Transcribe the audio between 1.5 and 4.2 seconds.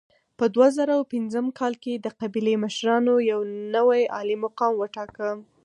کال کې د قبیلې مشرانو یو نوی